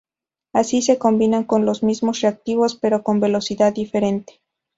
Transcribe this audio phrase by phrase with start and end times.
[0.51, 4.41] Así, se combinan con los mismos reactivos, pero con velocidad diferente.